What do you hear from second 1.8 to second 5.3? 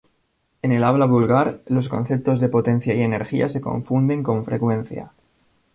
conceptos de potencia y energía se confunden con frecuencia.